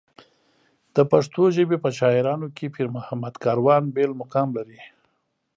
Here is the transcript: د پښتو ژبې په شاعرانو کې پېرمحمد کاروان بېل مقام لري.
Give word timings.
د 0.95 0.97
پښتو 1.11 1.43
ژبې 1.55 1.77
په 1.83 1.89
شاعرانو 1.99 2.47
کې 2.57 2.73
پېرمحمد 2.75 3.33
کاروان 3.43 3.83
بېل 3.95 4.11
مقام 4.21 4.47
لري. 4.57 4.81